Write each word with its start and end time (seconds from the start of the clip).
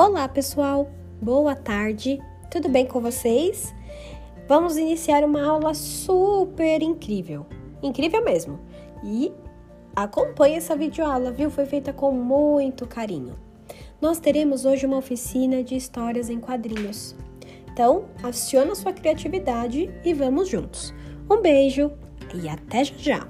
Olá, 0.00 0.26
pessoal. 0.26 0.90
Boa 1.20 1.54
tarde. 1.54 2.18
Tudo 2.50 2.70
bem 2.70 2.86
com 2.86 3.02
vocês? 3.02 3.74
Vamos 4.48 4.78
iniciar 4.78 5.22
uma 5.22 5.46
aula 5.46 5.74
super 5.74 6.80
incrível. 6.80 7.44
Incrível 7.82 8.24
mesmo. 8.24 8.58
E 9.04 9.30
acompanhe 9.94 10.54
essa 10.54 10.74
videoaula, 10.74 11.30
viu? 11.30 11.50
Foi 11.50 11.66
feita 11.66 11.92
com 11.92 12.12
muito 12.12 12.86
carinho. 12.86 13.38
Nós 14.00 14.18
teremos 14.18 14.64
hoje 14.64 14.86
uma 14.86 14.96
oficina 14.96 15.62
de 15.62 15.76
histórias 15.76 16.30
em 16.30 16.40
quadrinhos. 16.40 17.14
Então, 17.70 18.06
aciona 18.22 18.74
sua 18.74 18.94
criatividade 18.94 19.90
e 20.02 20.14
vamos 20.14 20.48
juntos. 20.48 20.94
Um 21.30 21.42
beijo 21.42 21.92
e 22.34 22.48
até 22.48 22.84
já! 22.84 23.28